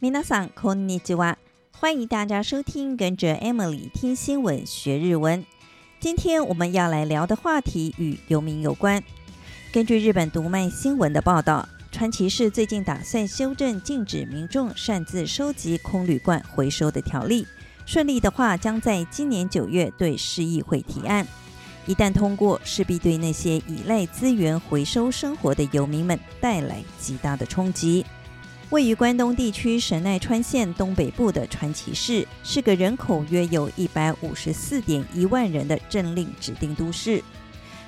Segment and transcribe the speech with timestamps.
[0.00, 1.36] 皆さんこんにちは，
[1.78, 5.44] 欢迎大家收听，跟着 Emily 听新闻学日文。
[6.00, 9.02] 今天我们要来聊的话题与游民有关。
[9.72, 17.46] 根据日本读卖新闻的报道，川崎市最近打算修正禁止民众擅自收集空铝罐回收的条例，
[17.86, 21.26] 顺利的话，将在今年九月对市议会提案。
[21.86, 28.04] 一旦通过，势必对那些依赖资源回收生活的游民们带来极大的冲击。
[28.69, 37.23] 位于关东地区神奈川县东北部的川崎市，是个人口约有一百五十四点一万人的政令指定都市。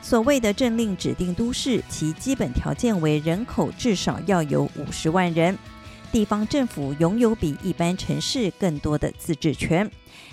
[0.01, 5.57] 所谓的政令指定都市，其基本条件为人口至少要有五十万人，
[6.13, 9.91] 地方政府拥有比一般城市更多的自治权，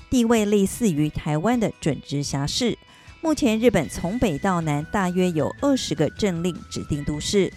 [0.09, 2.79] 地位类似于台湾的准直辖市。
[3.21, 7.53] 目前，日本从北到南大约有二十个政令指定都市。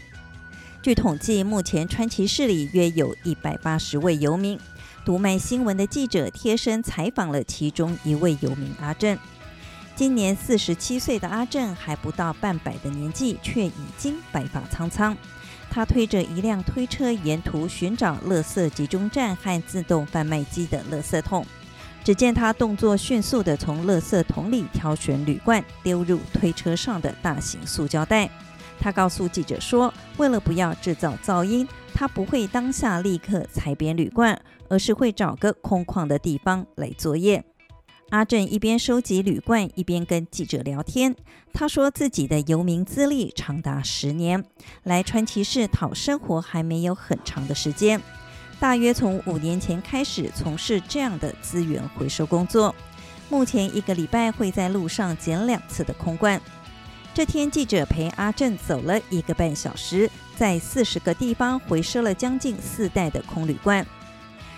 [0.81, 4.57] 据统计，目前川崎市里约有一百八十位游民。
[5.03, 9.17] 读卖新闻的记者贴身采访了其中一位游民阿正。
[9.93, 15.15] 今年四十七岁的阿正还不到半百的年纪，却已经白发苍苍。
[15.69, 21.45] 他推着一辆推车，沿途寻找垃圾集中站和自动贩卖机的垃圾桶。
[22.05, 28.29] 只见他动作迅速地从垃圾桶里挑选铝罐，丢入推车上的大型塑胶袋。
[28.79, 37.43] 他告诉记者说：“为了不要制造噪音，他不会当下立刻踩扁铝罐，而是会找个空旷的地方来作业。”
[38.09, 41.15] 阿正一边收集铝罐，一边跟记者聊天。
[41.53, 44.43] 他说自己的游民资历长达十年，
[44.83, 48.01] 来川崎市讨生活还没有很长的时间，
[48.59, 52.73] 大约从五年前开始从事这样的资源回收工作。
[53.29, 56.41] 目前一个礼拜会在路上捡两次的空罐。
[57.19, 63.85] 这天，记者陪阿正走了一个半小时，在四十个地方回收了将近四袋的空铝罐。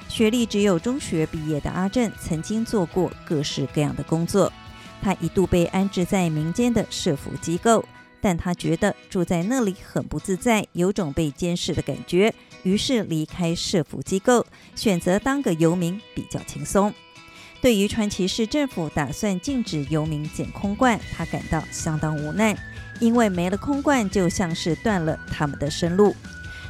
[0.08, 4.54] 学历只有中学毕业的阿正，曾经做过各式各样的工作。
[5.02, 7.84] 他一度被安置在民间的社服机构，
[8.22, 14.46] 但他觉得住在那里很不自在，有种被监视的感觉，于是离开社服机构，
[14.76, 16.94] 选择当个游民比较轻松。
[17.62, 22.58] 对于川崎市政府打算禁止游民捡空罐，他感到相当无奈，
[23.00, 26.16] 因为没了空罐，就像是断了他们的生路。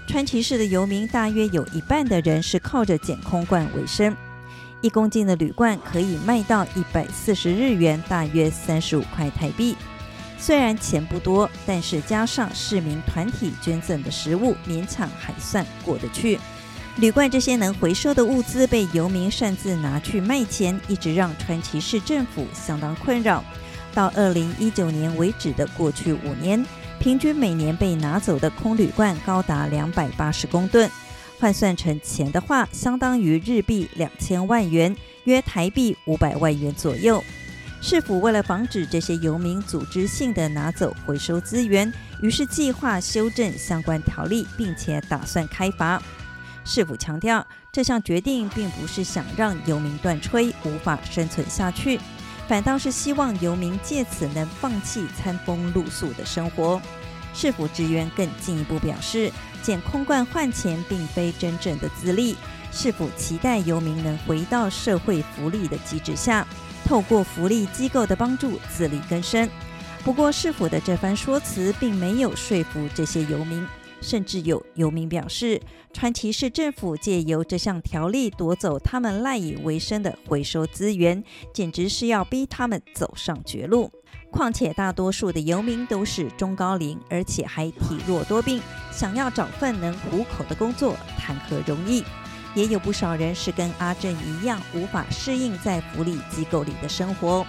[0.06, 4.13] 川崎市的游民大约有一半的人是靠着捡空罐为生，
[4.81, 9.78] 一公斤的铝罐可以卖到一百四十日元，大约三十五块台币。
[10.38, 16.38] 虽然钱不多，但是加上市民团体捐赠的食物，勉强还算过得去。
[16.97, 23.44] 铝罐这些能回收的物资被游民擅自拿去卖钱，一直让川崎市政府相当困扰。
[23.94, 26.63] 到二零一九年为止的过去五年，
[27.00, 30.90] 平均每年被拿走的空铝罐高达两百八十公吨，
[31.40, 37.23] 换算成钱的话，相当于日币两千万元，约台币五百万元左右。
[37.81, 41.91] 市府为了防止这些游民组织性的拿走回收资源，
[42.22, 46.00] 于是计划修正相关条例，并且打算开罚。
[46.63, 51.99] 市府强调，这项决定并不是想让游民断炊、无法生存下去，
[52.47, 56.81] 反倒是希望游民借此能放弃餐风露宿的生活。
[57.33, 59.31] 市府职员更进一步表示，
[59.63, 62.35] 捡空罐换钱并非真正的自立，
[62.72, 66.45] 市府期待游民能回到社会福利的机制下，
[66.85, 69.49] 透过福利机构的帮助自力更生。
[70.03, 73.66] 不过，市府的这番说辞并没有说服这些游民。
[74.01, 75.62] 甚至有游民表示，
[75.94, 81.23] 川崎市政府借由这项条例夺走他们赖以为生的回收资源，
[81.53, 83.91] 简直是要逼他们走上绝路。
[84.31, 88.61] 况且大多数的游民都是中高龄，而且还体弱多病，
[88.91, 92.03] 想要找份能糊口的工作，谈何容易？
[92.56, 97.45] 也有不少人是跟阿正一样，无法适应在福利机构里的生活。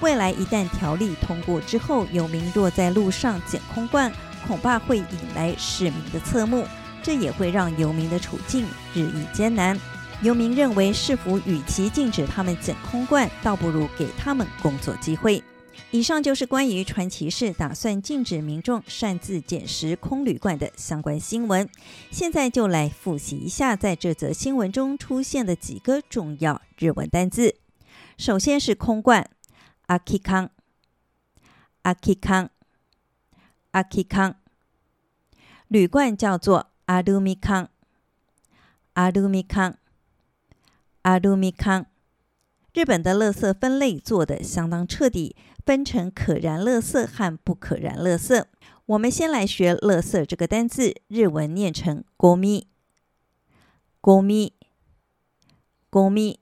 [0.00, 4.10] 未来一旦条例通过之后，游民若在路上捡空罐，
[4.46, 6.66] 恐怕会引来市民的侧目，
[7.02, 9.78] 这也会让游民的处境日益艰难。
[10.22, 15.42] 游民认为，市府与其禁止他们捡空罐，倒不如给他们工作机会。
[15.90, 21.68] 以上就是关于传奇市打算禁止民众擅自捡拾空铝罐的相关新闻。
[22.10, 27.56] 现在就来复习一下在这则新闻中出现的几个重要日文单字。
[28.16, 29.28] 首先是空罐，
[29.86, 30.50] 阿基康，
[31.82, 32.50] 阿基康。
[33.71, 34.35] 阿基康，
[35.67, 37.69] 铝罐叫做阿鲁米康，
[38.93, 39.77] 阿鲁米康，
[41.03, 41.85] 阿鲁米康。
[42.73, 45.35] 日本的垃圾分类做得相当彻底，
[45.65, 48.45] 分成可燃垃圾和不可燃垃圾。
[48.85, 52.67] 我们先来学“垃圾”这个单字，日文念成“ゴミ”，
[53.99, 54.53] ゴミ，
[55.89, 56.37] ゴミ，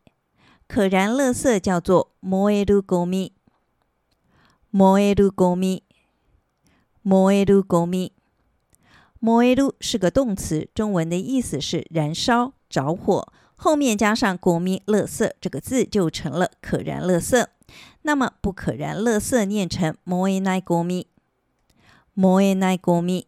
[0.67, 3.31] 可燃垃圾叫做燃えるゴミ，
[7.09, 8.11] 燃えるゴミ，燃えるゴミ。
[9.21, 17.47] 燃える是个动词，中文的意思是燃烧、着火，后面加上ゴミ、垃圾这个字就成了可燃垃圾。
[18.03, 21.07] 那么不可燃垃圾念成燃えないゴミ，
[22.13, 23.25] 燃えないゴミ，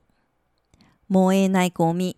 [1.08, 2.18] 燃えないゴミ。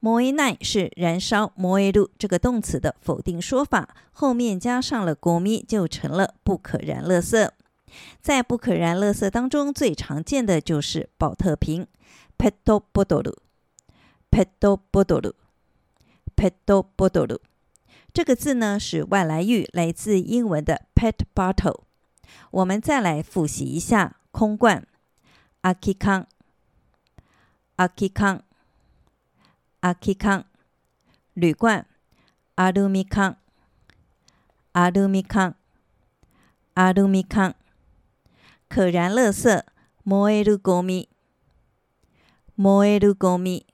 [0.00, 7.50] 燃えない是燃烧，燃える这个动词的否定说法，后面加上了ゴミ，就成了不可燃垃圾。
[8.20, 11.86] 在不可燃垃圾当中，最常见的就是宝特瓶。
[12.38, 13.36] ペットボトル，
[14.30, 15.34] ペットボトル，
[16.34, 17.40] ペットボトル。
[18.12, 21.84] 这个字呢是外来语，来自英文的 pet bottle。
[22.50, 24.86] 我们再来复习一下空罐，
[25.62, 26.26] 空き缶，
[27.76, 28.42] 空き缶。
[29.78, 30.46] 空き缶、
[31.34, 31.86] 铝罐、
[32.56, 33.36] アルミ缶、
[34.72, 35.54] アルミ缶、
[36.74, 37.54] アルミ缶、
[38.70, 39.64] 可燃垃圾、
[40.04, 41.08] 燃えるゴミ、
[42.56, 43.66] 燃えるゴミ、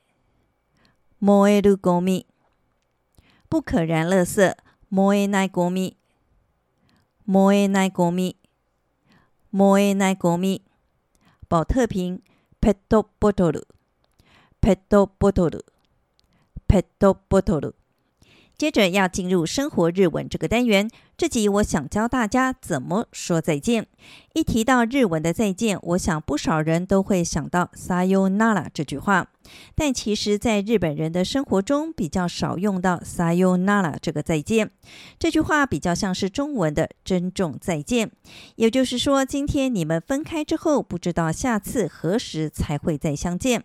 [1.21, 2.27] 燃えるゴミ、
[3.51, 4.57] 不可燃垃圾、
[4.91, 5.97] 燃えないゴミ、
[7.27, 8.37] 燃えないゴミ、
[9.51, 10.63] 燃えないゴミ、
[11.49, 12.23] 宝特瓶、
[12.61, 13.67] ペットボトル、
[14.61, 15.65] ペットボトル。
[16.69, 17.75] ペットボトル。
[18.57, 23.87] 接着要进入生活日文这个单元，这集我想教大家怎么说再见。
[24.35, 29.29] 一提到日文的再见，我想不少人都会想到さよなら这句话。
[29.75, 34.71] 但其实，在日本人的生活中，比较少用到さよなら这个再见。
[35.19, 38.11] 这句话比较像是中文的珍重再见。
[38.57, 43.65] 也就是说，今天你们分开之后，不知道下次何时才会再相见。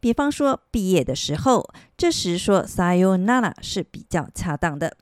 [0.00, 4.96] 比方说，毕业的时候，这时说さよなら是比较恰当的。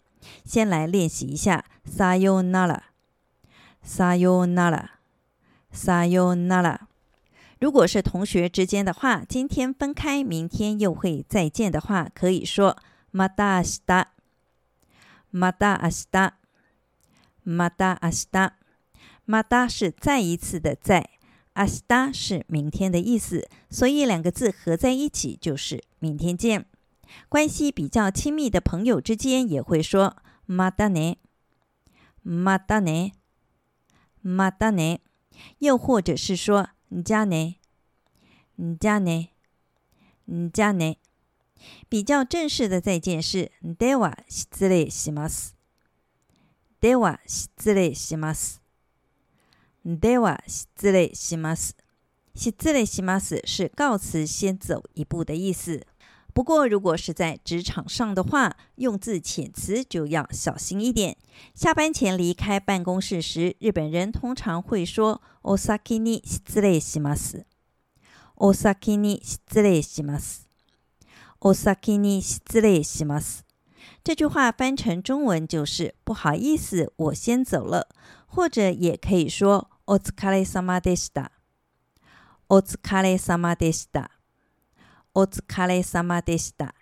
[0.44, 2.42] 先来练习一下さよ
[7.60, 12.76] 如果是同学之间的话，今天分开，明天又会再见的话，可以说
[13.10, 14.06] また明日、
[15.30, 16.32] また明日、
[17.42, 18.52] また明日。
[19.24, 21.08] また是再一次的再，
[21.54, 26.66] 明日是明天的意思，所以两个字合在一起就是明天见。
[27.30, 30.16] 关系比较亲密的朋友之间也会说
[30.46, 31.16] またね、
[32.22, 33.12] またね、
[34.22, 34.98] またね，
[35.60, 36.68] 又或者是说。
[36.92, 37.60] じゃあね，
[38.58, 39.34] じゃあね，
[40.28, 40.98] じゃあね。
[41.90, 45.56] 比较正式的再见是では失礼します。
[46.80, 48.62] では失礼します。
[49.84, 51.76] では失礼します。
[52.34, 55.80] 失礼します是告辞先走一步的意思。
[56.32, 61.16] 不过，如果是在职场上的话，用字遣词就要小心一点。
[61.54, 67.46] 下班前离开办公室时，日本人通常会说“お先に失礼します”。
[68.36, 70.46] お先に失礼します。
[71.40, 73.42] お先に失礼します。
[74.04, 77.88] 这句话翻成中文就是“不好意思，我先走了”，
[78.26, 81.30] 或者也可以说“お疲れ様でした”。
[82.48, 84.10] お疲れ様でした。
[85.14, 86.74] お疲れ様でした。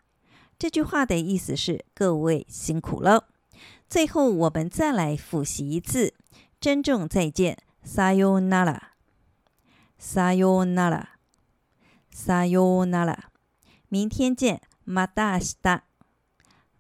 [0.59, 3.29] 这句话的意思是各位辛苦了。
[3.89, 6.15] 最后，我们再来复习一次，
[6.61, 8.95] 珍重再见，さよなら，
[9.99, 11.07] さよなら，
[12.11, 13.31] さよなら。
[13.91, 15.83] 明天见，また明日，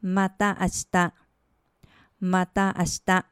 [0.00, 1.12] また明日，
[2.18, 3.26] また明日。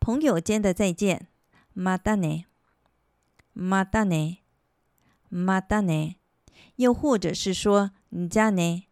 [0.00, 1.28] 朋友间的再见，
[1.74, 2.46] またね，
[3.54, 4.38] またね，
[5.30, 6.18] またね。
[6.76, 8.88] 又或者是说，じゃあね，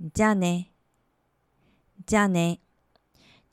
[0.00, 0.72] じゃあね，
[2.06, 2.60] じゃあね。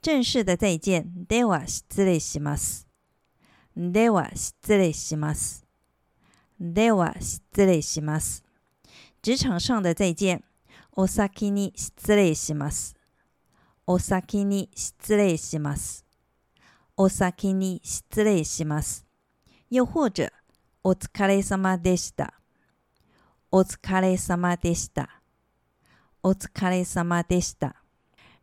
[0.01, 2.87] 正式的再见，では失礼します。
[3.75, 5.65] では失礼します。
[6.59, 8.43] では失礼します。
[9.21, 10.41] 职场上的再见，
[10.93, 12.95] お先に失礼します。
[13.85, 16.05] お先に失礼します。
[16.95, 19.05] お先に失礼します。
[19.69, 20.31] 又或者，
[20.83, 22.33] お疲れ様でした。
[23.53, 25.21] お疲れ様でした。
[26.21, 27.75] お疲れ様でした。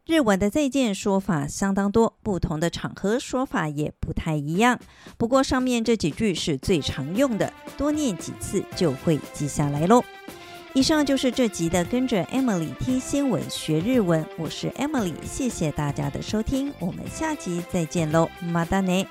[0.06, 4.78] 日文的再见说法相当多，不同的场合说法也不太一样。
[5.18, 10.04] 不过上面这几句是最常用的，多念几次就会记下来喽。
[10.74, 19.06] 以上就是这集的跟着 Emily 听新闻学日文，我是 Emily，谢谢大家的收听，我们下集再见喽，またね。